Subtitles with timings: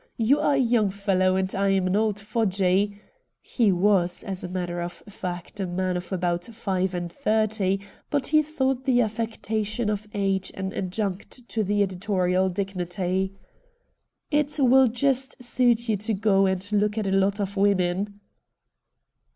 [0.17, 2.99] You are a young fel low and I am an old fogey
[3.59, 8.25] '—he was, as a matter of fact, a man of about five and thirty, but
[8.25, 13.33] he thought the affectation of age an adjunct to the editorial dignity.'
[14.31, 17.05] It THE MAN FROM AFAR 29 will just suit you to go and look at
[17.05, 18.19] a lot of women.'